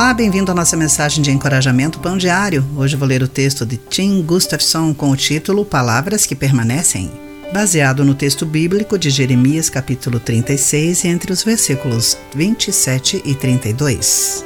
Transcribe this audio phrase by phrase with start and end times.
[0.00, 2.64] Olá, bem-vindo à nossa mensagem de encorajamento Pão Diário.
[2.74, 7.12] Hoje vou ler o texto de Tim Gustafson com o título Palavras que Permanecem,
[7.52, 14.42] baseado no texto bíblico de Jeremias, capítulo 36, entre os versículos 27 e 32.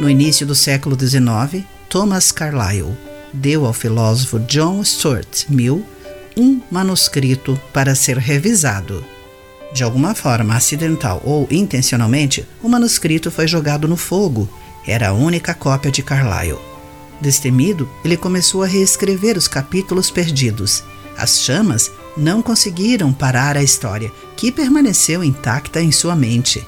[0.00, 2.98] No início do século XIX, Thomas Carlyle
[3.32, 5.86] deu ao filósofo John Stuart Mill
[6.36, 9.04] um manuscrito para ser revisado.
[9.72, 14.48] De alguma forma acidental ou intencionalmente, o manuscrito foi jogado no fogo.
[14.86, 16.58] Era a única cópia de Carlyle.
[17.20, 20.84] Destemido, ele começou a reescrever os capítulos perdidos.
[21.16, 26.66] As chamas não conseguiram parar a história, que permaneceu intacta em sua mente.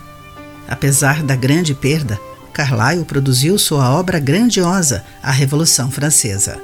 [0.66, 2.18] Apesar da grande perda,
[2.52, 6.58] Carlyle produziu sua obra grandiosa, A Revolução Francesa.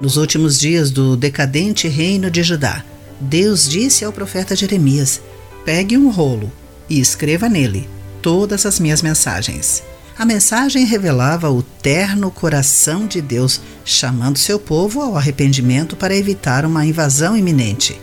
[0.00, 2.84] Nos últimos dias do decadente reino de Judá,
[3.20, 5.20] Deus disse ao profeta Jeremias:
[5.64, 6.50] Pegue um rolo
[6.88, 7.88] e escreva nele
[8.20, 9.82] todas as minhas mensagens.
[10.18, 16.64] A mensagem revelava o terno coração de Deus, chamando seu povo ao arrependimento para evitar
[16.64, 18.00] uma invasão iminente.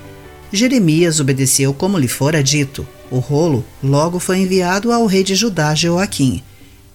[0.52, 2.88] Jeremias obedeceu como lhe fora dito.
[3.10, 6.44] O rolo logo foi enviado ao rei de Judá, Joaquim,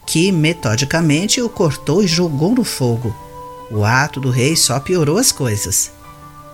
[0.06, 3.14] que metodicamente o cortou e jogou no fogo.
[3.70, 5.90] O ato do rei só piorou as coisas.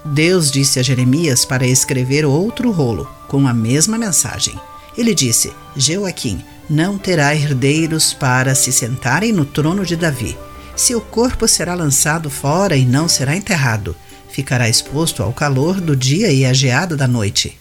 [0.04, 4.58] Deus disse a Jeremias para escrever outro rolo com a mesma mensagem.
[4.96, 10.36] Ele disse: Joaquim não terá herdeiros para se sentarem no trono de Davi.
[10.76, 13.96] Seu corpo será lançado fora e não será enterrado.
[14.30, 17.58] Ficará exposto ao calor do dia e à geada da noite.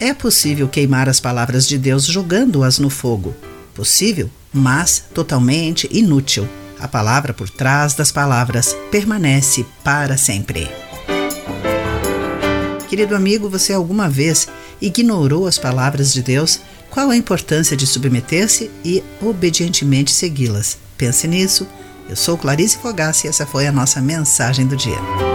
[0.00, 3.34] É possível queimar as palavras de Deus jogando-as no fogo.
[3.74, 6.48] Possível, mas totalmente inútil.
[6.80, 10.68] A palavra por trás das palavras permanece para sempre.
[12.88, 14.48] Querido amigo, você alguma vez
[14.80, 16.60] ignorou as palavras de Deus?
[16.90, 20.78] Qual a importância de submeter-se e obedientemente segui-las?
[20.96, 21.68] Pense nisso.
[22.08, 25.27] Eu sou Clarice Fogassi e essa foi a nossa mensagem do dia.